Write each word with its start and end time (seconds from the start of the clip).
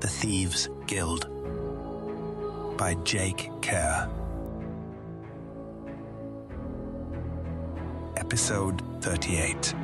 The 0.00 0.06
Thieves 0.06 0.68
Guild 0.86 1.26
by 2.78 2.94
Jake 3.02 3.50
Kerr. 3.62 4.08
Episode 8.16 8.80
38 9.00 9.74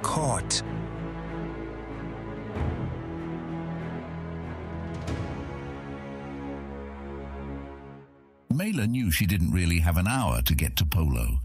Caught. 0.00 0.62
Mela 8.50 8.86
knew 8.86 9.10
she 9.10 9.26
didn't 9.26 9.52
really 9.52 9.80
have 9.80 9.98
an 9.98 10.08
hour 10.08 10.40
to 10.40 10.54
get 10.54 10.76
to 10.76 10.86
Polo. 10.86 11.40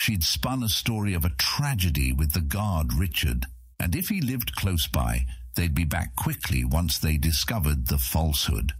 She'd 0.00 0.24
spun 0.24 0.64
a 0.64 0.68
story 0.68 1.14
of 1.14 1.24
a 1.24 1.30
tragedy 1.38 2.12
with 2.12 2.32
the 2.32 2.40
guard 2.40 2.92
Richard, 2.94 3.46
and 3.82 3.96
if 3.96 4.08
he 4.08 4.20
lived 4.20 4.54
close 4.54 4.86
by, 4.86 5.26
they'd 5.56 5.74
be 5.74 5.84
back 5.84 6.14
quickly 6.14 6.64
once 6.64 6.98
they 6.98 7.16
discovered 7.16 7.88
the 7.88 7.98
falsehood. 7.98 8.72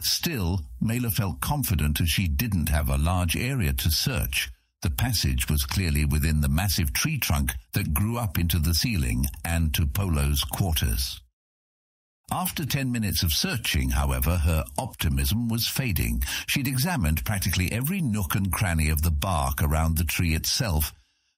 Still, 0.00 0.62
Mela 0.80 1.10
felt 1.10 1.40
confident 1.40 2.00
as 2.00 2.08
she 2.08 2.28
didn't 2.28 2.68
have 2.68 2.88
a 2.88 2.96
large 2.96 3.36
area 3.36 3.72
to 3.72 3.90
search. 3.90 4.50
The 4.82 4.90
passage 4.90 5.48
was 5.48 5.64
clearly 5.64 6.04
within 6.04 6.40
the 6.40 6.48
massive 6.48 6.92
tree 6.92 7.18
trunk 7.18 7.52
that 7.72 7.94
grew 7.94 8.16
up 8.16 8.38
into 8.38 8.58
the 8.58 8.74
ceiling 8.74 9.26
and 9.44 9.74
to 9.74 9.86
Polo's 9.86 10.44
quarters. 10.44 11.20
After 12.30 12.64
ten 12.64 12.92
minutes 12.92 13.22
of 13.22 13.32
searching, 13.32 13.90
however, 13.90 14.36
her 14.36 14.64
optimism 14.78 15.48
was 15.48 15.66
fading. 15.66 16.22
She'd 16.46 16.68
examined 16.68 17.24
practically 17.24 17.72
every 17.72 18.00
nook 18.00 18.34
and 18.34 18.52
cranny 18.52 18.88
of 18.88 19.02
the 19.02 19.10
bark 19.10 19.62
around 19.62 19.96
the 19.96 20.04
tree 20.04 20.34
itself. 20.34 20.92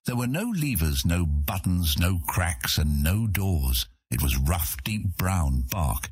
There 0.06 0.14
were 0.14 0.28
no 0.28 0.44
levers, 0.44 1.04
no 1.04 1.26
buttons, 1.26 1.98
no 1.98 2.20
cracks, 2.28 2.78
and 2.78 3.02
no 3.02 3.26
doors. 3.26 3.88
It 4.08 4.22
was 4.22 4.38
rough, 4.38 4.76
deep 4.84 5.16
brown 5.16 5.64
bark. 5.68 6.10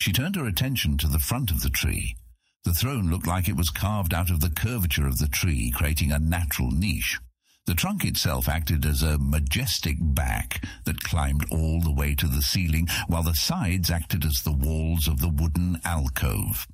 She 0.00 0.12
turned 0.12 0.36
her 0.36 0.46
attention 0.46 0.96
to 0.98 1.08
the 1.08 1.18
front 1.18 1.50
of 1.50 1.62
the 1.62 1.70
tree. 1.70 2.14
The 2.62 2.72
throne 2.72 3.10
looked 3.10 3.26
like 3.26 3.48
it 3.48 3.56
was 3.56 3.70
carved 3.70 4.14
out 4.14 4.30
of 4.30 4.40
the 4.40 4.50
curvature 4.50 5.08
of 5.08 5.18
the 5.18 5.26
tree, 5.26 5.72
creating 5.74 6.12
a 6.12 6.20
natural 6.20 6.70
niche. 6.70 7.18
The 7.66 7.74
trunk 7.74 8.04
itself 8.04 8.48
acted 8.48 8.86
as 8.86 9.02
a 9.02 9.18
majestic 9.18 9.96
back 10.00 10.64
that 10.84 11.02
climbed 11.02 11.46
all 11.50 11.80
the 11.80 11.92
way 11.92 12.14
to 12.14 12.28
the 12.28 12.42
ceiling, 12.42 12.86
while 13.08 13.24
the 13.24 13.34
sides 13.34 13.90
acted 13.90 14.24
as 14.24 14.42
the 14.42 14.52
walls 14.52 15.08
of 15.08 15.18
the 15.18 15.30
wooden 15.30 15.80
alcove. 15.84 16.68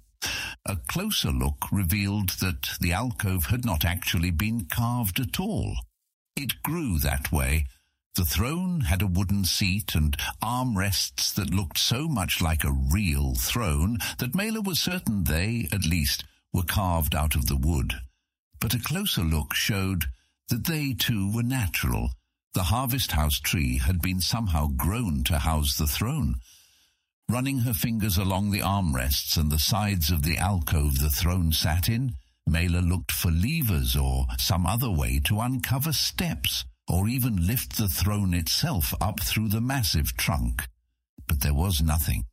A 0.66 0.76
closer 0.76 1.30
look 1.30 1.72
revealed 1.72 2.28
that 2.40 2.76
the 2.78 2.92
alcove 2.92 3.46
had 3.46 3.64
not 3.64 3.86
actually 3.86 4.30
been 4.30 4.66
carved 4.66 5.18
at 5.18 5.40
all. 5.40 5.76
It 6.36 6.62
grew 6.62 6.98
that 6.98 7.30
way. 7.30 7.66
The 8.14 8.24
throne 8.24 8.82
had 8.82 9.00
a 9.00 9.06
wooden 9.06 9.44
seat 9.44 9.94
and 9.94 10.16
armrests 10.42 11.32
that 11.34 11.54
looked 11.54 11.78
so 11.78 12.08
much 12.08 12.40
like 12.40 12.64
a 12.64 12.72
real 12.72 13.34
throne 13.34 13.98
that 14.18 14.34
Mela 14.34 14.60
was 14.60 14.80
certain 14.80 15.24
they, 15.24 15.68
at 15.72 15.86
least, 15.86 16.24
were 16.52 16.62
carved 16.62 17.14
out 17.14 17.34
of 17.34 17.46
the 17.46 17.56
wood. 17.56 17.94
But 18.60 18.74
a 18.74 18.78
closer 18.78 19.22
look 19.22 19.54
showed 19.54 20.06
that 20.48 20.66
they 20.66 20.94
too 20.94 21.32
were 21.32 21.42
natural. 21.42 22.10
The 22.54 22.64
harvest 22.64 23.12
house 23.12 23.40
tree 23.40 23.78
had 23.78 24.02
been 24.02 24.20
somehow 24.20 24.68
grown 24.68 25.24
to 25.24 25.38
house 25.38 25.76
the 25.76 25.86
throne. 25.86 26.36
Running 27.28 27.60
her 27.60 27.72
fingers 27.72 28.18
along 28.18 28.50
the 28.50 28.60
armrests 28.60 29.38
and 29.38 29.50
the 29.50 29.58
sides 29.58 30.10
of 30.10 30.22
the 30.22 30.36
alcove 30.36 30.98
the 30.98 31.08
throne 31.08 31.52
sat 31.52 31.88
in, 31.88 32.16
Mela 32.46 32.80
looked 32.80 33.12
for 33.12 33.30
levers 33.30 33.96
or 33.96 34.26
some 34.38 34.66
other 34.66 34.90
way 34.90 35.20
to 35.24 35.40
uncover 35.40 35.92
steps, 35.92 36.64
or 36.88 37.08
even 37.08 37.46
lift 37.46 37.76
the 37.76 37.88
throne 37.88 38.34
itself 38.34 38.92
up 39.00 39.20
through 39.20 39.48
the 39.48 39.60
massive 39.60 40.16
trunk. 40.16 40.66
But 41.26 41.40
there 41.40 41.54
was 41.54 41.80
nothing. 41.80 42.24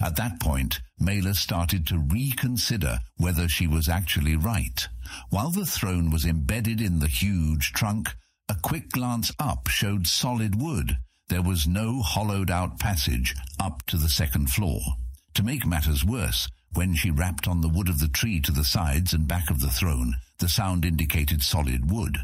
At 0.00 0.16
that 0.16 0.38
point, 0.38 0.80
Mela 0.98 1.34
started 1.34 1.86
to 1.88 1.98
reconsider 1.98 3.00
whether 3.16 3.48
she 3.48 3.66
was 3.66 3.88
actually 3.88 4.36
right. 4.36 4.88
While 5.30 5.50
the 5.50 5.66
throne 5.66 6.10
was 6.10 6.24
embedded 6.24 6.80
in 6.80 7.00
the 7.00 7.08
huge 7.08 7.72
trunk, 7.72 8.14
a 8.48 8.54
quick 8.54 8.90
glance 8.90 9.32
up 9.38 9.68
showed 9.68 10.06
solid 10.06 10.60
wood. 10.60 10.96
There 11.28 11.42
was 11.42 11.66
no 11.66 12.02
hollowed-out 12.02 12.78
passage 12.78 13.34
up 13.58 13.84
to 13.86 13.96
the 13.96 14.08
second 14.08 14.50
floor. 14.50 14.80
To 15.34 15.42
make 15.42 15.66
matters 15.66 16.04
worse, 16.04 16.48
when 16.74 16.94
she 16.94 17.10
rapped 17.10 17.48
on 17.48 17.60
the 17.60 17.68
wood 17.68 17.88
of 17.88 17.98
the 17.98 18.08
tree 18.08 18.40
to 18.40 18.52
the 18.52 18.64
sides 18.64 19.12
and 19.12 19.26
back 19.26 19.50
of 19.50 19.60
the 19.60 19.70
throne, 19.70 20.14
the 20.38 20.48
sound 20.48 20.84
indicated 20.84 21.42
solid 21.42 21.90
wood. 21.90 22.18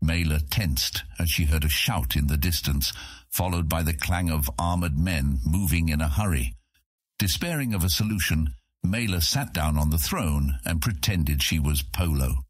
Mela 0.00 0.40
tensed 0.40 1.02
as 1.18 1.30
she 1.30 1.44
heard 1.44 1.64
a 1.64 1.68
shout 1.68 2.16
in 2.16 2.26
the 2.26 2.36
distance, 2.36 2.92
followed 3.30 3.68
by 3.68 3.82
the 3.82 3.94
clang 3.94 4.30
of 4.30 4.50
armored 4.58 4.98
men 4.98 5.38
moving 5.44 5.88
in 5.88 6.00
a 6.00 6.08
hurry. 6.08 6.54
Despairing 7.18 7.74
of 7.74 7.84
a 7.84 7.90
solution, 7.90 8.54
Mela 8.82 9.20
sat 9.20 9.52
down 9.52 9.76
on 9.76 9.90
the 9.90 9.98
throne 9.98 10.58
and 10.64 10.80
pretended 10.80 11.42
she 11.42 11.58
was 11.58 11.82
Polo. 11.82 12.44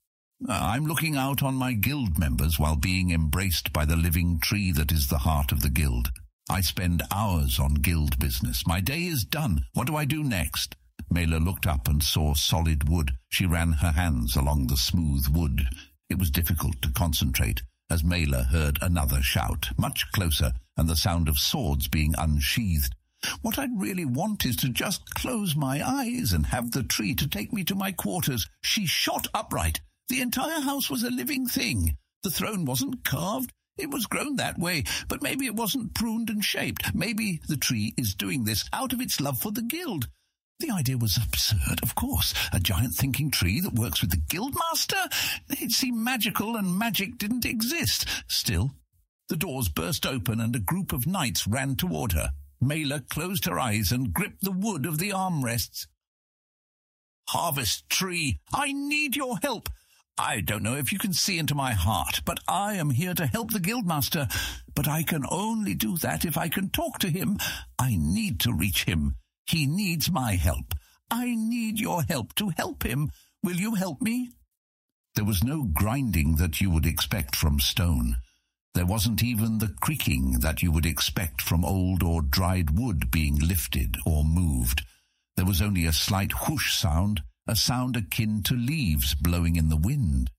I'm 0.48 0.84
looking 0.86 1.16
out 1.16 1.42
on 1.42 1.54
my 1.54 1.72
guild 1.72 2.18
members 2.18 2.58
while 2.58 2.76
being 2.76 3.10
embraced 3.10 3.72
by 3.72 3.84
the 3.84 3.96
living 3.96 4.38
tree 4.38 4.70
that 4.72 4.92
is 4.92 5.08
the 5.08 5.18
heart 5.18 5.50
of 5.50 5.62
the 5.62 5.70
guild. 5.70 6.10
I 6.50 6.60
spend 6.60 7.02
hours 7.10 7.58
on 7.58 7.74
guild 7.74 8.18
business. 8.18 8.66
My 8.66 8.80
day 8.80 9.04
is 9.04 9.24
done. 9.24 9.64
What 9.72 9.86
do 9.86 9.96
I 9.96 10.04
do 10.04 10.22
next? 10.22 10.76
Mela 11.10 11.38
looked 11.38 11.66
up 11.66 11.88
and 11.88 12.02
saw 12.02 12.34
solid 12.34 12.88
wood. 12.88 13.12
She 13.28 13.46
ran 13.46 13.72
her 13.72 13.92
hands 13.92 14.36
along 14.36 14.66
the 14.66 14.76
smooth 14.76 15.28
wood. 15.28 15.66
It 16.08 16.18
was 16.18 16.30
difficult 16.30 16.80
to 16.82 16.92
concentrate 16.92 17.62
as 17.88 18.02
Mela 18.02 18.44
heard 18.44 18.78
another 18.82 19.22
shout, 19.22 19.68
much 19.76 20.10
closer, 20.12 20.52
and 20.76 20.88
the 20.88 20.96
sound 20.96 21.28
of 21.28 21.38
swords 21.38 21.88
being 21.88 22.14
unsheathed. 22.18 22.94
What 23.42 23.58
I'd 23.58 23.80
really 23.80 24.04
want 24.04 24.44
is 24.44 24.56
to 24.56 24.68
just 24.68 25.14
close 25.14 25.56
my 25.56 25.86
eyes 25.86 26.32
and 26.32 26.46
have 26.46 26.72
the 26.72 26.82
tree 26.82 27.14
to 27.14 27.28
take 27.28 27.52
me 27.52 27.64
to 27.64 27.74
my 27.74 27.92
quarters. 27.92 28.48
She 28.62 28.86
shot 28.86 29.26
upright. 29.32 29.80
The 30.08 30.20
entire 30.20 30.60
house 30.60 30.90
was 30.90 31.02
a 31.02 31.10
living 31.10 31.46
thing. 31.46 31.96
The 32.22 32.30
throne 32.30 32.64
wasn't 32.64 33.04
carved. 33.04 33.52
It 33.78 33.90
was 33.90 34.06
grown 34.06 34.36
that 34.36 34.58
way, 34.58 34.84
but 35.08 35.22
maybe 35.22 35.46
it 35.46 35.54
wasn't 35.54 35.94
pruned 35.94 36.30
and 36.30 36.44
shaped. 36.44 36.94
Maybe 36.94 37.40
the 37.48 37.56
tree 37.56 37.94
is 37.96 38.14
doing 38.14 38.44
this 38.44 38.68
out 38.72 38.92
of 38.92 39.00
its 39.00 39.20
love 39.20 39.38
for 39.38 39.52
the 39.52 39.62
guild. 39.62 40.08
The 40.58 40.70
idea 40.70 40.96
was 40.96 41.18
absurd, 41.18 41.80
of 41.82 41.94
course. 41.94 42.32
A 42.52 42.58
giant 42.58 42.94
thinking 42.94 43.30
tree 43.30 43.60
that 43.60 43.74
works 43.74 44.00
with 44.00 44.10
the 44.10 44.16
guildmaster? 44.16 45.12
It 45.50 45.70
seemed 45.70 45.98
magical, 45.98 46.56
and 46.56 46.78
magic 46.78 47.18
didn't 47.18 47.44
exist. 47.44 48.08
Still, 48.26 48.72
the 49.28 49.36
doors 49.36 49.68
burst 49.68 50.06
open, 50.06 50.40
and 50.40 50.56
a 50.56 50.60
group 50.60 50.92
of 50.92 51.06
knights 51.06 51.46
ran 51.46 51.76
toward 51.76 52.12
her. 52.12 52.30
Mela 52.60 53.00
closed 53.00 53.44
her 53.44 53.58
eyes 53.58 53.92
and 53.92 54.14
gripped 54.14 54.42
the 54.42 54.50
wood 54.50 54.86
of 54.86 54.98
the 54.98 55.10
armrests. 55.10 55.86
Harvest 57.28 57.88
tree, 57.90 58.40
I 58.54 58.72
need 58.72 59.14
your 59.14 59.36
help. 59.38 59.68
I 60.16 60.40
don't 60.40 60.62
know 60.62 60.76
if 60.76 60.90
you 60.90 60.98
can 60.98 61.12
see 61.12 61.38
into 61.38 61.54
my 61.54 61.72
heart, 61.72 62.22
but 62.24 62.40
I 62.48 62.74
am 62.74 62.90
here 62.90 63.12
to 63.14 63.26
help 63.26 63.50
the 63.50 63.58
guildmaster. 63.58 64.32
But 64.74 64.88
I 64.88 65.02
can 65.02 65.24
only 65.28 65.74
do 65.74 65.98
that 65.98 66.24
if 66.24 66.38
I 66.38 66.48
can 66.48 66.70
talk 66.70 66.98
to 67.00 67.10
him. 67.10 67.36
I 67.78 67.96
need 67.96 68.40
to 68.40 68.54
reach 68.54 68.84
him. 68.84 69.16
He 69.46 69.66
needs 69.66 70.10
my 70.10 70.32
help. 70.32 70.74
I 71.10 71.34
need 71.36 71.78
your 71.78 72.02
help 72.02 72.34
to 72.34 72.48
help 72.50 72.84
him. 72.84 73.10
Will 73.42 73.56
you 73.56 73.74
help 73.74 74.02
me? 74.02 74.30
There 75.14 75.24
was 75.24 75.44
no 75.44 75.64
grinding 75.64 76.36
that 76.36 76.60
you 76.60 76.70
would 76.70 76.84
expect 76.84 77.36
from 77.36 77.60
stone. 77.60 78.16
There 78.74 78.84
wasn't 78.84 79.22
even 79.22 79.58
the 79.58 79.74
creaking 79.80 80.40
that 80.40 80.62
you 80.62 80.70
would 80.72 80.84
expect 80.84 81.40
from 81.40 81.64
old 81.64 82.02
or 82.02 82.20
dried 82.20 82.78
wood 82.78 83.10
being 83.10 83.38
lifted 83.38 83.96
or 84.04 84.24
moved. 84.24 84.84
There 85.36 85.46
was 85.46 85.62
only 85.62 85.86
a 85.86 85.92
slight 85.92 86.48
whoosh 86.48 86.74
sound, 86.74 87.22
a 87.46 87.56
sound 87.56 87.96
akin 87.96 88.42
to 88.42 88.54
leaves 88.54 89.14
blowing 89.14 89.56
in 89.56 89.68
the 89.68 89.76
wind. 89.76 90.30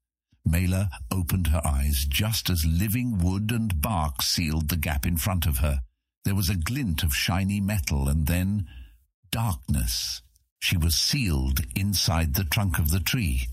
Mela 0.45 0.89
opened 1.12 1.47
her 1.47 1.62
eyes 1.66 2.06
just 2.07 2.50
as 2.50 2.66
living 2.66 3.18
wood 3.18 3.51
and 3.51 3.81
bark 3.81 4.22
sealed 4.22 4.69
the 4.69 4.78
gap 4.78 5.06
in 5.06 5.18
front 5.18 5.45
of 5.45 5.57
her. 5.57 5.81
There 6.24 6.36
was 6.36 6.50
a 6.50 6.56
glint 6.56 7.03
of 7.03 7.15
shiny 7.15 7.60
metal, 7.62 8.07
and 8.07 8.27
then 8.27 8.68
darkness. 9.31 10.21
She 10.59 10.77
was 10.77 10.95
sealed 10.95 11.62
inside 11.75 12.33
the 12.33 12.44
trunk 12.44 12.79
of 12.79 12.91
the 12.91 13.00
tree. 13.00 13.47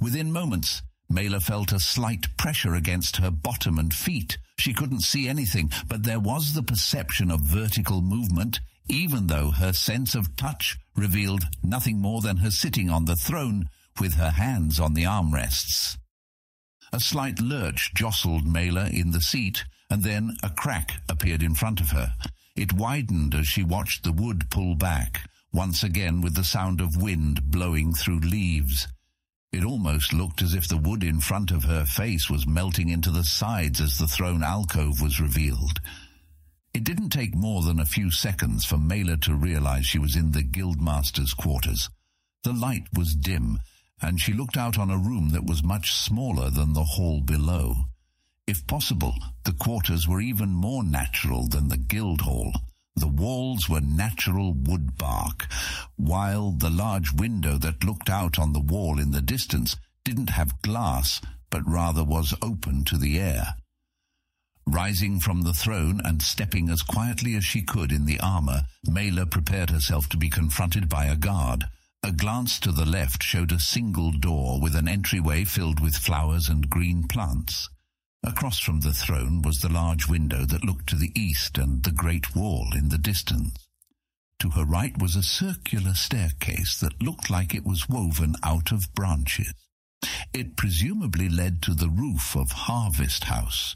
Within 0.00 0.32
moments, 0.32 0.82
Mela 1.08 1.40
felt 1.40 1.72
a 1.72 1.80
slight 1.80 2.36
pressure 2.36 2.74
against 2.74 3.16
her 3.16 3.30
bottom 3.30 3.78
and 3.78 3.92
feet. 3.92 4.38
She 4.58 4.72
couldn't 4.72 5.00
see 5.00 5.28
anything, 5.28 5.72
but 5.88 6.04
there 6.04 6.20
was 6.20 6.52
the 6.52 6.62
perception 6.62 7.30
of 7.30 7.40
vertical 7.40 8.00
movement, 8.00 8.60
even 8.88 9.26
though 9.26 9.50
her 9.50 9.72
sense 9.72 10.14
of 10.14 10.36
touch 10.36 10.78
revealed 10.94 11.44
nothing 11.62 11.98
more 11.98 12.20
than 12.20 12.38
her 12.38 12.50
sitting 12.50 12.90
on 12.90 13.06
the 13.06 13.16
throne 13.16 13.68
with 14.00 14.14
her 14.14 14.30
hands 14.30 14.78
on 14.78 14.94
the 14.94 15.04
armrests. 15.04 15.98
A 16.92 17.00
slight 17.00 17.40
lurch 17.40 17.92
jostled 17.94 18.46
Mela 18.46 18.88
in 18.88 19.12
the 19.12 19.20
seat, 19.20 19.64
and 19.88 20.02
then 20.02 20.36
a 20.42 20.50
crack 20.50 21.02
appeared 21.08 21.42
in 21.42 21.54
front 21.54 21.80
of 21.80 21.90
her. 21.90 22.14
It 22.56 22.72
widened 22.72 23.34
as 23.34 23.46
she 23.46 23.62
watched 23.62 24.02
the 24.02 24.12
wood 24.12 24.50
pull 24.50 24.74
back, 24.74 25.28
once 25.52 25.82
again 25.82 26.20
with 26.20 26.34
the 26.34 26.44
sound 26.44 26.80
of 26.80 27.00
wind 27.00 27.50
blowing 27.50 27.94
through 27.94 28.20
leaves. 28.20 28.88
It 29.52 29.64
almost 29.64 30.12
looked 30.12 30.42
as 30.42 30.54
if 30.54 30.68
the 30.68 30.76
wood 30.76 31.02
in 31.02 31.20
front 31.20 31.50
of 31.50 31.64
her 31.64 31.84
face 31.84 32.30
was 32.30 32.46
melting 32.46 32.88
into 32.88 33.10
the 33.10 33.24
sides 33.24 33.80
as 33.80 33.98
the 33.98 34.06
throne 34.06 34.42
alcove 34.42 35.00
was 35.00 35.20
revealed. 35.20 35.80
It 36.72 36.84
didn't 36.84 37.10
take 37.10 37.34
more 37.34 37.62
than 37.62 37.80
a 37.80 37.84
few 37.84 38.12
seconds 38.12 38.64
for 38.64 38.78
Mela 38.78 39.16
to 39.18 39.34
realize 39.34 39.86
she 39.86 39.98
was 39.98 40.14
in 40.14 40.30
the 40.30 40.44
guildmaster's 40.44 41.34
quarters. 41.34 41.90
The 42.44 42.52
light 42.52 42.86
was 42.94 43.16
dim, 43.16 43.58
and 44.00 44.20
she 44.20 44.32
looked 44.32 44.56
out 44.56 44.78
on 44.78 44.90
a 44.90 44.96
room 44.96 45.30
that 45.30 45.46
was 45.46 45.64
much 45.64 45.92
smaller 45.92 46.48
than 46.48 46.72
the 46.72 46.84
hall 46.84 47.20
below. 47.20 47.86
If 48.50 48.66
possible, 48.66 49.14
the 49.44 49.52
quarters 49.52 50.08
were 50.08 50.20
even 50.20 50.48
more 50.48 50.82
natural 50.82 51.46
than 51.46 51.68
the 51.68 51.76
guild 51.76 52.22
hall. 52.22 52.52
The 52.96 53.06
walls 53.06 53.68
were 53.68 53.80
natural 53.80 54.54
wood 54.54 54.98
bark, 54.98 55.46
while 55.94 56.50
the 56.50 56.68
large 56.68 57.12
window 57.12 57.58
that 57.58 57.84
looked 57.84 58.10
out 58.10 58.40
on 58.40 58.52
the 58.52 58.58
wall 58.58 58.98
in 58.98 59.12
the 59.12 59.22
distance 59.22 59.76
didn't 60.04 60.30
have 60.30 60.62
glass, 60.62 61.20
but 61.48 61.64
rather 61.64 62.02
was 62.02 62.34
open 62.42 62.82
to 62.86 62.98
the 62.98 63.20
air. 63.20 63.54
Rising 64.66 65.20
from 65.20 65.42
the 65.42 65.54
throne 65.54 66.00
and 66.04 66.20
stepping 66.20 66.70
as 66.70 66.82
quietly 66.82 67.36
as 67.36 67.44
she 67.44 67.62
could 67.62 67.92
in 67.92 68.04
the 68.04 68.18
armour, 68.18 68.62
Mela 68.84 69.26
prepared 69.26 69.70
herself 69.70 70.08
to 70.08 70.16
be 70.16 70.28
confronted 70.28 70.88
by 70.88 71.04
a 71.04 71.14
guard. 71.14 71.66
A 72.02 72.10
glance 72.10 72.58
to 72.58 72.72
the 72.72 72.84
left 72.84 73.22
showed 73.22 73.52
a 73.52 73.60
single 73.60 74.10
door 74.10 74.60
with 74.60 74.74
an 74.74 74.88
entryway 74.88 75.44
filled 75.44 75.78
with 75.78 75.94
flowers 75.94 76.48
and 76.48 76.68
green 76.68 77.06
plants. 77.06 77.68
Across 78.22 78.58
from 78.58 78.80
the 78.80 78.92
throne 78.92 79.40
was 79.40 79.60
the 79.60 79.72
large 79.72 80.06
window 80.06 80.44
that 80.44 80.64
looked 80.64 80.88
to 80.90 80.96
the 80.96 81.12
east 81.18 81.56
and 81.56 81.82
the 81.82 81.90
great 81.90 82.36
wall 82.36 82.68
in 82.74 82.90
the 82.90 82.98
distance. 82.98 83.66
To 84.40 84.50
her 84.50 84.64
right 84.64 84.96
was 84.98 85.16
a 85.16 85.22
circular 85.22 85.94
staircase 85.94 86.78
that 86.80 87.02
looked 87.02 87.30
like 87.30 87.54
it 87.54 87.64
was 87.64 87.88
woven 87.88 88.36
out 88.42 88.72
of 88.72 88.94
branches. 88.94 89.54
It 90.32 90.56
presumably 90.56 91.28
led 91.28 91.62
to 91.62 91.74
the 91.74 91.88
roof 91.88 92.36
of 92.36 92.52
Harvest 92.52 93.24
House. 93.24 93.74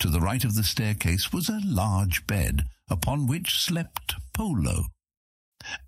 To 0.00 0.08
the 0.08 0.20
right 0.20 0.44
of 0.44 0.54
the 0.54 0.64
staircase 0.64 1.32
was 1.32 1.48
a 1.48 1.60
large 1.64 2.26
bed, 2.26 2.64
upon 2.90 3.26
which 3.26 3.58
slept 3.58 4.14
Polo. 4.34 4.84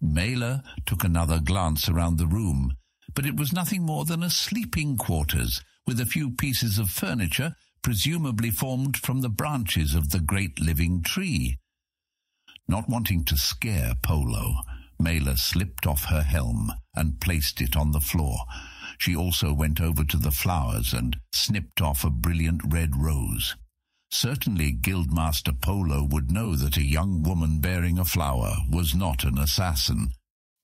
Mela 0.01 0.63
took 0.87 1.05
another 1.05 1.39
glance 1.39 1.89
around 1.89 2.17
the 2.17 2.27
room, 2.27 2.77
but 3.15 3.27
it 3.27 3.37
was 3.37 3.53
nothing 3.53 3.83
more 3.83 4.05
than 4.05 4.23
a 4.23 4.31
sleeping 4.31 4.97
quarters, 4.97 5.63
with 5.87 6.01
a 6.01 6.07
few 6.07 6.31
pieces 6.31 6.79
of 6.79 6.91
furniture, 6.91 7.57
presumably 7.85 8.51
formed 8.51 8.97
from 8.97 9.21
the 9.21 9.29
branches 9.29 9.95
of 9.95 10.11
the 10.11 10.19
great 10.19 10.59
living 10.59 11.03
tree. 11.03 11.59
Not 12.67 12.89
wanting 12.89 13.25
to 13.27 13.37
scare 13.37 13.93
Polo, 14.03 14.55
Mela 14.99 15.37
slipped 15.37 15.87
off 15.87 16.07
her 16.07 16.23
helm 16.23 16.73
and 16.97 17.21
placed 17.21 17.61
it 17.61 17.77
on 17.77 17.93
the 17.93 18.01
floor. 18.01 18.39
She 18.97 19.15
also 19.15 19.53
went 19.53 19.83
over 19.83 20.03
to 20.03 20.17
the 20.17 20.31
flowers 20.31 20.95
and 20.95 21.19
snipped 21.33 21.83
off 21.83 22.05
a 22.05 22.11
brilliant 22.11 22.63
red 22.67 22.97
rose. 22.97 23.55
Certainly 24.11 24.79
Guildmaster 24.81 25.61
Polo 25.61 26.05
would 26.05 26.31
know 26.31 26.57
that 26.57 26.79
a 26.79 26.85
young 26.85 27.23
woman 27.23 27.61
bearing 27.61 27.99
a 27.99 28.05
flower 28.07 28.57
was 28.71 28.95
not 28.95 29.25
an 29.25 29.37
assassin. 29.37 30.13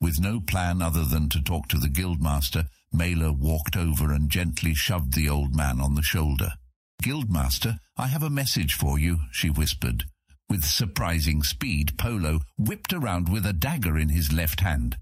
With 0.00 0.20
no 0.20 0.40
plan 0.40 0.80
other 0.80 1.04
than 1.04 1.28
to 1.30 1.42
talk 1.42 1.68
to 1.68 1.78
the 1.78 1.90
Guildmaster, 1.90 2.68
Mela 2.94 3.30
walked 3.30 3.76
over 3.76 4.10
and 4.10 4.30
gently 4.30 4.72
shoved 4.72 5.12
the 5.12 5.28
old 5.28 5.54
man 5.54 5.82
on 5.82 5.96
the 5.96 6.02
shoulder. 6.02 6.54
Guildmaster, 7.02 7.78
I 7.96 8.08
have 8.08 8.22
a 8.22 8.30
message 8.30 8.74
for 8.74 8.98
you, 8.98 9.18
she 9.32 9.48
whispered. 9.50 10.04
With 10.48 10.64
surprising 10.64 11.42
speed, 11.42 11.96
Polo 11.96 12.40
whipped 12.58 12.92
around 12.92 13.28
with 13.28 13.46
a 13.46 13.52
dagger 13.52 13.98
in 13.98 14.08
his 14.08 14.32
left 14.32 14.60
hand. 14.60 14.96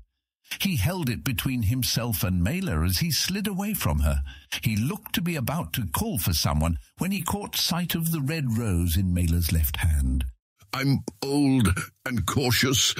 He 0.60 0.76
held 0.76 1.10
it 1.10 1.24
between 1.24 1.62
himself 1.62 2.22
and 2.22 2.42
Mela 2.42 2.84
as 2.84 2.98
he 2.98 3.10
slid 3.10 3.46
away 3.46 3.74
from 3.74 4.00
her. 4.00 4.22
He 4.62 4.76
looked 4.76 5.14
to 5.14 5.20
be 5.20 5.36
about 5.36 5.72
to 5.74 5.86
call 5.86 6.18
for 6.18 6.32
someone 6.32 6.78
when 6.98 7.10
he 7.10 7.20
caught 7.20 7.56
sight 7.56 7.94
of 7.94 8.12
the 8.12 8.20
red 8.20 8.56
rose 8.56 8.96
in 8.96 9.12
Mela's 9.12 9.52
left 9.52 9.78
hand. 9.78 10.24
I'm 10.72 11.00
old 11.22 11.68
and 12.06 12.26
cautious, 12.26 12.94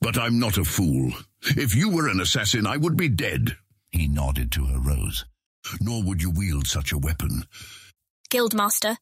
but 0.00 0.18
I'm 0.18 0.38
not 0.38 0.58
a 0.58 0.64
fool. 0.64 1.12
If 1.42 1.74
you 1.74 1.90
were 1.90 2.08
an 2.08 2.20
assassin, 2.20 2.66
I 2.66 2.76
would 2.76 2.96
be 2.96 3.08
dead. 3.08 3.56
He 3.90 4.08
nodded 4.08 4.52
to 4.52 4.66
her 4.66 4.78
rose. 4.78 5.24
Nor 5.80 6.02
would 6.02 6.22
you 6.22 6.30
wield 6.30 6.66
such 6.66 6.92
a 6.92 6.98
weapon. 6.98 7.44
Guildmaster, 8.34 8.96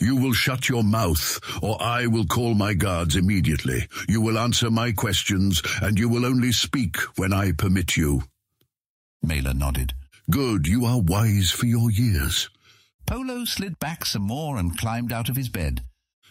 You 0.00 0.16
will 0.16 0.32
shut 0.32 0.68
your 0.68 0.82
mouth, 0.82 1.38
or 1.62 1.80
I 1.80 2.08
will 2.08 2.24
call 2.24 2.54
my 2.54 2.74
guards 2.74 3.14
immediately. 3.14 3.86
You 4.08 4.20
will 4.20 4.36
answer 4.36 4.72
my 4.72 4.90
questions, 4.90 5.62
and 5.80 5.96
you 5.96 6.08
will 6.08 6.26
only 6.26 6.50
speak 6.50 6.96
when 7.16 7.32
I 7.32 7.52
permit 7.52 7.96
you. 7.96 8.24
Mela 9.22 9.54
nodded. 9.54 9.94
Good, 10.28 10.66
you 10.66 10.84
are 10.84 11.00
wise 11.00 11.52
for 11.52 11.66
your 11.66 11.92
years. 11.92 12.50
Polo 13.06 13.44
slid 13.44 13.78
back 13.78 14.04
some 14.04 14.22
more 14.22 14.56
and 14.56 14.76
climbed 14.76 15.12
out 15.12 15.28
of 15.28 15.36
his 15.36 15.48
bed. 15.48 15.84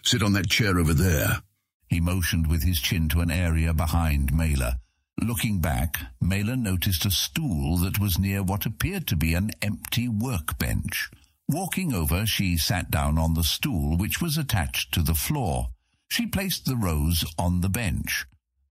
Sit 0.03 0.21
on 0.21 0.33
that 0.33 0.50
chair 0.50 0.77
over 0.77 0.94
there. 0.94 1.44
He 1.88 2.01
motioned 2.01 2.48
with 2.48 2.63
his 2.63 2.81
chin 2.81 3.07
to 3.09 3.21
an 3.21 3.31
area 3.31 3.74
behind 3.74 4.33
Mela. 4.33 4.77
Looking 5.21 5.62
back, 5.62 6.01
Mela 6.19 6.57
noticed 6.57 7.06
a 7.06 7.12
stool 7.12 7.77
that 7.77 7.98
was 7.98 8.19
near 8.19 8.44
what 8.44 8.65
appeared 8.65 9.07
to 9.07 9.15
be 9.15 9.36
an 9.36 9.51
empty 9.62 10.09
workbench. 10.09 11.09
Walking 11.51 11.94
over, 11.94 12.25
she 12.25 12.56
sat 12.56 12.89
down 12.89 13.18
on 13.18 13.33
the 13.33 13.44
stool 13.44 13.98
which 13.98 14.21
was 14.21 14.38
attached 14.38 14.94
to 14.94 15.01
the 15.01 15.13
floor. 15.13 15.68
She 16.07 16.25
placed 16.25 16.65
the 16.65 16.77
rose 16.77 17.25
on 17.38 17.59
the 17.59 17.68
bench. 17.68 18.25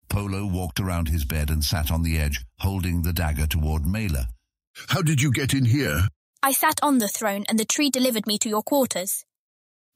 Polo 0.08 0.46
walked 0.46 0.80
around 0.80 1.08
his 1.08 1.26
bed 1.26 1.50
and 1.50 1.62
sat 1.62 1.90
on 1.90 2.02
the 2.02 2.18
edge, 2.18 2.42
holding 2.60 3.02
the 3.02 3.12
dagger 3.12 3.46
toward 3.46 3.84
Mela. 3.84 4.28
How 4.88 5.02
did 5.02 5.20
you 5.20 5.30
get 5.30 5.52
in 5.52 5.66
here? 5.66 6.08
I 6.42 6.52
sat 6.52 6.80
on 6.82 6.96
the 6.96 7.08
throne 7.08 7.44
and 7.50 7.58
the 7.58 7.66
tree 7.66 7.90
delivered 7.90 8.26
me 8.26 8.38
to 8.38 8.48
your 8.48 8.62
quarters. 8.62 9.26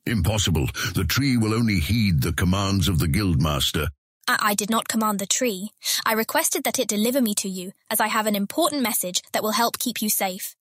Impossible. 0.05 0.67
The 0.95 1.07
tree 1.09 1.39
will 1.39 1.55
only 1.55 1.81
heed 1.81 2.21
the 2.21 2.35
commands 2.35 2.87
of 2.87 2.99
the 2.99 3.09
guildmaster. 3.09 3.89
I, 4.29 4.51
I 4.51 4.55
did 4.55 4.69
not 4.69 4.89
command 4.89 5.21
the 5.21 5.27
tree. 5.27 5.71
I 6.05 6.13
requested 6.13 6.65
that 6.65 6.79
it 6.79 6.89
deliver 6.89 7.23
me 7.23 7.35
to 7.37 7.49
you, 7.49 7.73
as 7.89 7.99
I 7.99 8.09
have 8.09 8.27
an 8.27 8.37
important 8.37 8.83
message 8.83 9.23
that 9.33 9.43
will 9.43 9.53
help 9.53 9.79
keep 9.79 10.03
you 10.03 10.11
safe. 10.11 10.55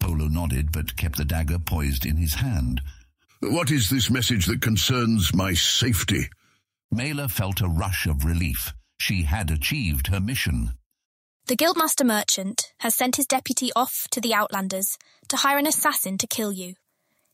Polo 0.00 0.26
nodded, 0.26 0.72
but 0.72 0.96
kept 0.96 1.18
the 1.18 1.24
dagger 1.24 1.58
poised 1.58 2.04
in 2.04 2.16
his 2.16 2.34
hand. 2.34 2.80
What 3.40 3.70
is 3.70 3.88
this 3.88 4.10
message 4.10 4.46
that 4.46 4.60
concerns 4.60 5.34
my 5.34 5.54
safety? 5.54 6.28
Mela 6.90 7.28
felt 7.28 7.60
a 7.60 7.68
rush 7.68 8.06
of 8.06 8.24
relief. 8.24 8.72
She 8.98 9.22
had 9.22 9.50
achieved 9.50 10.08
her 10.08 10.20
mission. 10.20 10.72
The 11.46 11.56
Guildmaster 11.56 12.04
Merchant 12.04 12.72
has 12.80 12.94
sent 12.94 13.16
his 13.16 13.26
deputy 13.26 13.70
off 13.74 14.06
to 14.10 14.20
the 14.20 14.34
Outlanders 14.34 14.98
to 15.28 15.36
hire 15.36 15.58
an 15.58 15.66
assassin 15.66 16.18
to 16.18 16.26
kill 16.26 16.52
you. 16.52 16.74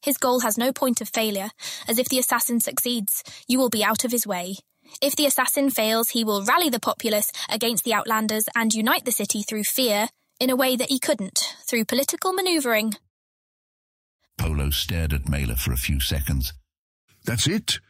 His 0.02 0.16
goal 0.16 0.40
has 0.40 0.56
no 0.56 0.72
point 0.72 1.00
of 1.00 1.08
failure, 1.08 1.50
as 1.88 1.98
if 1.98 2.08
the 2.08 2.18
assassin 2.18 2.60
succeeds, 2.60 3.24
you 3.48 3.58
will 3.58 3.70
be 3.70 3.82
out 3.82 4.04
of 4.04 4.12
his 4.12 4.26
way. 4.26 4.54
If 5.02 5.16
the 5.16 5.26
assassin 5.26 5.70
fails, 5.70 6.10
he 6.10 6.22
will 6.22 6.44
rally 6.44 6.70
the 6.70 6.78
populace 6.78 7.32
against 7.48 7.84
the 7.84 7.94
Outlanders 7.94 8.44
and 8.54 8.72
unite 8.72 9.04
the 9.04 9.10
city 9.10 9.42
through 9.42 9.64
fear 9.64 10.08
in 10.38 10.50
a 10.50 10.56
way 10.56 10.76
that 10.76 10.90
he 10.90 10.98
couldn't 10.98 11.55
through 11.66 11.84
political 11.84 12.32
manoeuvring. 12.32 12.94
Polo 14.38 14.70
stared 14.70 15.12
at 15.12 15.28
Mela 15.28 15.56
for 15.56 15.72
a 15.72 15.76
few 15.76 16.00
seconds. 16.00 16.52
That's 17.24 17.46
it? 17.46 17.80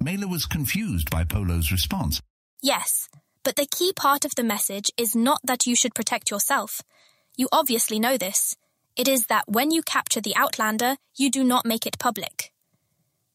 Mela 0.00 0.26
was 0.26 0.46
confused 0.46 1.10
by 1.10 1.24
Polo's 1.24 1.70
response. 1.70 2.20
Yes, 2.60 3.08
but 3.44 3.56
the 3.56 3.66
key 3.66 3.92
part 3.94 4.24
of 4.24 4.34
the 4.34 4.44
message 4.44 4.90
is 4.96 5.16
not 5.16 5.40
that 5.44 5.66
you 5.66 5.76
should 5.76 5.94
protect 5.94 6.30
yourself. 6.30 6.82
You 7.36 7.48
obviously 7.52 7.98
know 7.98 8.16
this. 8.16 8.56
It 8.96 9.08
is 9.08 9.26
that 9.26 9.44
when 9.48 9.70
you 9.70 9.82
capture 9.82 10.20
the 10.20 10.36
Outlander, 10.36 10.96
you 11.16 11.30
do 11.30 11.44
not 11.44 11.64
make 11.64 11.86
it 11.86 11.98
public. 11.98 12.52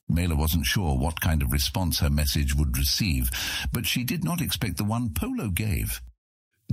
Mela 0.07 0.35
wasn't 0.35 0.65
sure 0.65 0.97
what 0.97 1.19
kind 1.19 1.41
of 1.41 1.51
response 1.51 1.99
her 1.99 2.09
message 2.09 2.55
would 2.55 2.77
receive, 2.77 3.29
but 3.73 3.85
she 3.85 4.03
did 4.03 4.23
not 4.23 4.41
expect 4.41 4.77
the 4.77 4.83
one 4.83 5.09
Polo 5.09 5.49
gave. 5.49 6.01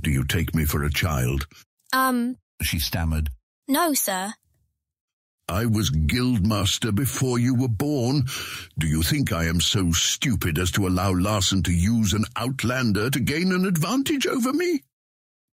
Do 0.00 0.10
you 0.10 0.24
take 0.24 0.54
me 0.54 0.64
for 0.64 0.84
a 0.84 0.92
child? 0.92 1.46
Um, 1.94 2.36
She 2.62 2.78
stammered. 2.80 3.30
no, 3.68 3.94
sir. 3.94 4.34
I 5.46 5.66
was 5.66 5.90
guildmaster 5.90 6.92
before 6.94 7.38
you 7.38 7.54
were 7.54 7.68
born. 7.68 8.24
Do 8.78 8.86
you 8.86 9.02
think 9.02 9.30
I 9.30 9.44
am 9.44 9.60
so 9.60 9.92
stupid 9.92 10.58
as 10.58 10.70
to 10.72 10.86
allow 10.88 11.12
Larson 11.14 11.62
to 11.64 11.72
use 11.72 12.14
an 12.14 12.24
outlander 12.36 13.10
to 13.10 13.20
gain 13.20 13.52
an 13.52 13.66
advantage 13.66 14.26
over 14.26 14.52
me? 14.54 14.80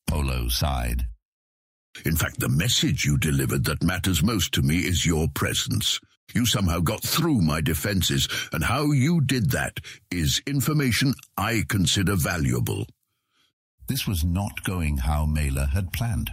Polo 0.07 0.49
sighed. 0.49 1.07
In 2.05 2.17
fact, 2.17 2.39
the 2.39 2.51
message 2.51 3.07
you 3.07 3.17
delivered 3.19 3.65
that 3.65 3.83
matters 3.83 4.23
most 4.23 4.53
to 4.53 4.63
me 4.63 4.77
is 4.81 5.07
your 5.07 5.27
presence. 5.35 5.99
You 6.35 6.45
somehow 6.45 6.81
got 6.81 7.03
through 7.03 7.41
my 7.41 7.63
defenses, 7.63 8.29
and 8.53 8.63
how 8.63 8.93
you 8.93 9.23
did 9.23 9.51
that 9.53 9.81
is 10.11 10.43
information 10.47 11.15
I 11.39 11.65
consider 11.67 12.15
valuable. 12.15 12.87
This 13.89 14.07
was 14.07 14.23
not 14.23 14.63
going 14.65 14.99
how 14.99 15.25
Mela 15.25 15.67
had 15.67 15.93
planned. 15.93 16.31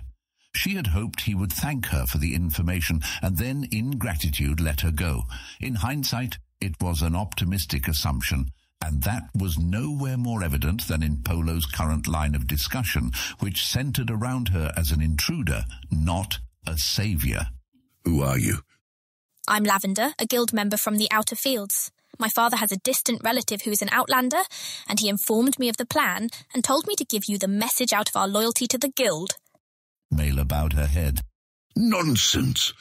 She 0.55 0.75
had 0.75 0.87
hoped 0.87 1.21
he 1.21 1.35
would 1.35 1.51
thank 1.51 1.87
her 1.87 2.05
for 2.05 2.17
the 2.17 2.35
information 2.35 3.01
and 3.21 3.37
then, 3.37 3.67
in 3.71 3.91
gratitude, 3.97 4.59
let 4.59 4.81
her 4.81 4.91
go. 4.91 5.23
In 5.59 5.75
hindsight, 5.75 6.37
it 6.61 6.75
was 6.81 7.01
an 7.01 7.15
optimistic 7.15 7.87
assumption, 7.87 8.51
and 8.83 9.03
that 9.03 9.23
was 9.33 9.57
nowhere 9.57 10.17
more 10.17 10.43
evident 10.43 10.87
than 10.87 11.03
in 11.03 11.23
Polo's 11.23 11.65
current 11.65 12.07
line 12.07 12.35
of 12.35 12.47
discussion, 12.47 13.11
which 13.39 13.65
centered 13.65 14.09
around 14.09 14.49
her 14.49 14.71
as 14.77 14.91
an 14.91 15.01
intruder, 15.01 15.63
not 15.91 16.39
a 16.67 16.77
savior. 16.77 17.47
Who 18.05 18.21
are 18.21 18.37
you? 18.37 18.59
I'm 19.47 19.63
Lavender, 19.63 20.13
a 20.19 20.25
guild 20.25 20.53
member 20.53 20.77
from 20.77 20.97
the 20.97 21.07
Outer 21.11 21.35
Fields. 21.35 21.91
My 22.19 22.29
father 22.29 22.57
has 22.57 22.71
a 22.71 22.77
distant 22.77 23.21
relative 23.23 23.61
who 23.63 23.71
is 23.71 23.81
an 23.81 23.89
outlander, 23.91 24.41
and 24.87 24.99
he 24.99 25.09
informed 25.09 25.59
me 25.59 25.69
of 25.69 25.77
the 25.77 25.85
plan 25.85 26.29
and 26.53 26.63
told 26.63 26.87
me 26.87 26.95
to 26.95 27.05
give 27.05 27.25
you 27.25 27.37
the 27.37 27.47
message 27.47 27.93
out 27.93 28.09
of 28.09 28.15
our 28.15 28.27
loyalty 28.27 28.67
to 28.67 28.77
the 28.77 28.89
guild. 28.89 29.35
Mela 30.11 30.45
bowed 30.45 30.73
her 30.73 30.87
head. 30.87 31.21
Nonsense! 31.75 32.73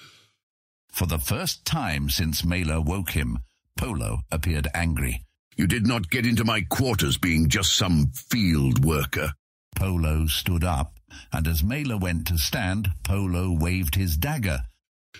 For 0.92 1.06
the 1.06 1.18
first 1.18 1.64
time 1.64 2.08
since 2.08 2.44
Mela 2.44 2.80
woke 2.80 3.10
him, 3.10 3.40
Polo 3.76 4.20
appeared 4.30 4.68
angry. 4.74 5.24
You 5.56 5.66
did 5.66 5.86
not 5.86 6.10
get 6.10 6.26
into 6.26 6.44
my 6.44 6.62
quarters 6.62 7.18
being 7.18 7.48
just 7.48 7.76
some 7.76 8.12
field 8.14 8.84
worker. 8.84 9.32
Polo 9.74 10.26
stood 10.26 10.62
up, 10.62 10.94
and 11.32 11.48
as 11.48 11.64
Mela 11.64 11.96
went 11.96 12.26
to 12.28 12.38
stand, 12.38 12.90
Polo 13.02 13.50
waved 13.50 13.96
his 13.96 14.16
dagger. 14.16 14.60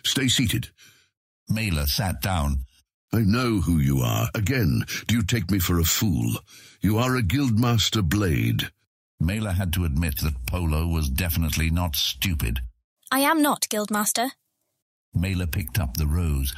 Stay 0.05 0.29
seated. 0.29 0.69
Mela 1.49 1.87
sat 1.87 2.21
down. 2.21 2.65
I 3.13 3.21
know 3.21 3.61
who 3.61 3.79
you 3.79 4.01
are. 4.01 4.29
Again, 4.35 4.85
do 5.07 5.15
you 5.17 5.23
take 5.23 5.51
me 5.51 5.59
for 5.59 5.79
a 5.79 5.85
fool? 5.85 6.35
You 6.81 6.99
are 6.99 7.17
a 7.17 7.23
guildmaster 7.23 8.03
blade. 8.03 8.71
Mela 9.21 9.53
had 9.53 9.73
to 9.75 9.85
admit 9.85 10.19
that 10.23 10.47
Polo 10.47 10.87
was 10.87 11.09
definitely 11.09 11.71
not 11.71 11.97
stupid. 11.97 12.61
I 13.13 13.21
am 13.21 13.41
not, 13.41 13.63
Guildmaster. 13.71 14.31
Mela 15.15 15.47
picked 15.47 15.79
up 15.79 15.97
the 15.97 16.07
rose. 16.07 16.55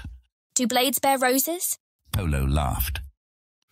Do 0.54 0.66
blades 0.66 0.98
bear 0.98 1.18
roses? 1.18 1.78
Polo 2.12 2.46
laughed. 2.46 3.00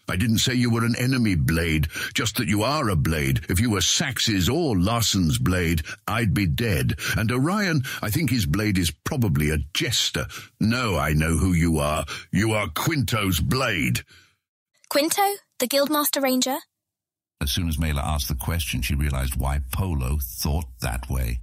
I 0.08 0.16
didn't 0.16 0.38
say 0.38 0.54
you 0.54 0.70
were 0.70 0.84
an 0.84 0.96
enemy 0.98 1.34
blade, 1.34 1.88
just 2.14 2.36
that 2.36 2.48
you 2.48 2.62
are 2.62 2.88
a 2.88 2.96
blade. 2.96 3.46
If 3.48 3.60
you 3.60 3.70
were 3.70 3.80
Sax's 3.80 4.48
or 4.48 4.76
Larson's 4.76 5.38
blade, 5.38 5.82
I'd 6.06 6.34
be 6.34 6.46
dead. 6.46 6.94
And 7.16 7.30
Orion, 7.32 7.82
I 8.02 8.10
think 8.10 8.30
his 8.30 8.46
blade 8.46 8.78
is 8.78 8.90
probably 8.90 9.50
a 9.50 9.58
jester. 9.72 10.26
No, 10.60 10.96
I 10.96 11.12
know 11.14 11.36
who 11.36 11.52
you 11.52 11.78
are. 11.78 12.04
You 12.30 12.52
are 12.52 12.68
Quinto's 12.68 13.40
blade. 13.40 14.02
Quinto, 14.90 15.22
the 15.58 15.66
Guildmaster 15.66 16.22
Ranger? 16.22 16.58
As 17.40 17.50
soon 17.50 17.68
as 17.68 17.78
Mela 17.78 18.02
asked 18.02 18.28
the 18.28 18.34
question, 18.34 18.80
she 18.82 18.94
realized 18.94 19.36
why 19.36 19.60
Polo 19.72 20.18
thought 20.22 20.66
that 20.80 21.10
way. 21.10 21.40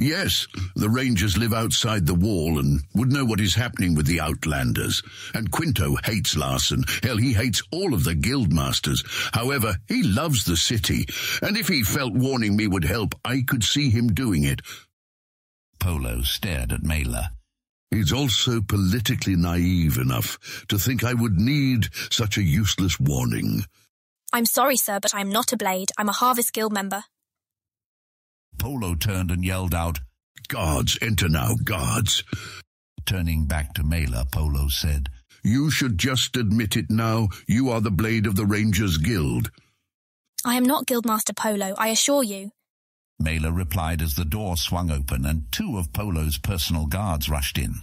Yes, 0.00 0.46
the 0.76 0.88
Rangers 0.88 1.36
live 1.36 1.52
outside 1.52 2.06
the 2.06 2.14
wall 2.14 2.60
and 2.60 2.82
would 2.94 3.10
know 3.10 3.24
what 3.24 3.40
is 3.40 3.56
happening 3.56 3.96
with 3.96 4.06
the 4.06 4.20
Outlanders. 4.20 5.02
And 5.34 5.50
Quinto 5.50 5.96
hates 6.04 6.36
Larson. 6.36 6.84
Hell, 7.02 7.16
he 7.16 7.32
hates 7.32 7.62
all 7.72 7.92
of 7.92 8.04
the 8.04 8.14
Guildmasters. 8.14 9.04
However, 9.34 9.76
he 9.88 10.04
loves 10.04 10.44
the 10.44 10.56
city, 10.56 11.06
and 11.42 11.56
if 11.56 11.66
he 11.66 11.82
felt 11.82 12.14
warning 12.14 12.56
me 12.56 12.68
would 12.68 12.84
help, 12.84 13.16
I 13.24 13.42
could 13.44 13.64
see 13.64 13.90
him 13.90 14.14
doing 14.14 14.44
it. 14.44 14.60
Polo 15.80 16.22
stared 16.22 16.72
at 16.72 16.84
Mela. 16.84 17.32
He's 17.90 18.12
also 18.12 18.60
politically 18.60 19.34
naive 19.34 19.98
enough 19.98 20.64
to 20.68 20.78
think 20.78 21.02
I 21.02 21.14
would 21.14 21.40
need 21.40 21.88
such 22.10 22.36
a 22.36 22.42
useless 22.42 23.00
warning. 23.00 23.64
I'm 24.32 24.46
sorry, 24.46 24.76
sir, 24.76 25.00
but 25.00 25.14
I'm 25.14 25.30
not 25.30 25.52
a 25.52 25.56
blade. 25.56 25.90
I'm 25.98 26.08
a 26.08 26.12
Harvest 26.12 26.52
Guild 26.52 26.72
member. 26.72 27.04
Polo 28.58 28.94
turned 28.94 29.30
and 29.30 29.44
yelled 29.44 29.74
out, 29.74 30.00
Guards, 30.48 30.98
enter 31.02 31.28
now, 31.28 31.54
guards. 31.62 32.24
Turning 33.06 33.46
back 33.46 33.74
to 33.74 33.82
Mela, 33.82 34.26
Polo 34.30 34.68
said, 34.68 35.08
You 35.44 35.70
should 35.70 35.98
just 35.98 36.36
admit 36.36 36.76
it 36.76 36.90
now. 36.90 37.28
You 37.46 37.70
are 37.70 37.80
the 37.80 37.90
blade 37.90 38.26
of 38.26 38.36
the 38.36 38.46
Rangers 38.46 38.96
Guild. 38.96 39.50
I 40.44 40.54
am 40.54 40.64
not 40.64 40.86
Guildmaster 40.86 41.34
Polo, 41.34 41.74
I 41.78 41.88
assure 41.88 42.22
you. 42.22 42.50
Mela 43.18 43.50
replied 43.50 44.00
as 44.00 44.14
the 44.14 44.24
door 44.24 44.56
swung 44.56 44.90
open 44.90 45.26
and 45.26 45.50
two 45.50 45.76
of 45.76 45.92
Polo's 45.92 46.38
personal 46.38 46.86
guards 46.86 47.28
rushed 47.28 47.58
in. 47.58 47.74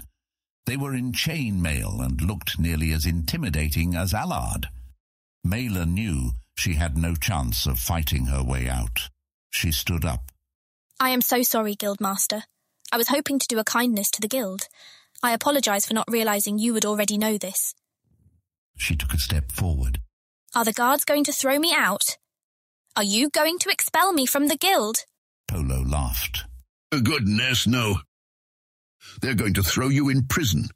They 0.66 0.78
were 0.78 0.96
in 0.96 1.14
chain 1.14 1.62
mail 1.62 2.02
and 2.02 2.22
looked 2.22 2.58
nearly 2.58 2.92
as 2.92 3.06
intimidating 3.06 3.96
as 3.96 4.14
Allard. 4.14 4.70
Mela 5.44 5.86
knew 5.86 6.32
she 6.58 6.74
had 6.74 6.98
no 6.98 7.16
chance 7.16 7.68
of 7.68 7.78
fighting 7.78 8.26
her 8.26 8.44
way 8.44 8.68
out. 8.68 9.10
She 9.52 9.72
stood 9.72 10.06
up. 10.06 10.32
I 11.00 11.10
am 11.10 11.22
so 11.22 11.44
sorry, 11.44 11.76
Guildmaster. 11.76 12.44
I 12.92 12.98
was 12.98 13.10
hoping 13.10 13.40
to 13.40 13.48
do 13.48 13.60
a 13.60 13.64
kindness 13.64 14.10
to 14.12 14.22
the 14.22 14.28
Guild. 14.28 14.68
I 15.22 15.34
apologize 15.34 15.86
for 15.86 15.94
not 15.94 16.10
realizing 16.10 16.58
you 16.58 16.74
would 16.74 16.86
already 16.86 17.18
know 17.18 17.38
this. 17.38 17.74
She 18.78 18.96
took 18.96 19.14
a 19.14 19.20
step 19.20 19.52
forward. 19.52 20.00
Are 20.56 20.64
the 20.64 20.74
guards 20.74 21.04
going 21.04 21.26
to 21.26 21.34
throw 21.34 21.60
me 21.60 21.74
out? 21.76 22.18
Are 22.96 23.04
you 23.04 23.30
going 23.30 23.60
to 23.60 23.70
expel 23.70 24.14
me 24.14 24.26
from 24.26 24.48
the 24.48 24.56
Guild? 24.56 25.00
Polo 25.48 25.84
laughed. 25.84 26.46
Goodness, 26.92 27.68
no. 27.68 27.98
They're 29.22 29.34
going 29.36 29.56
to 29.56 29.64
throw 29.64 29.90
you 29.90 30.08
in 30.10 30.28
prison. 30.28 30.70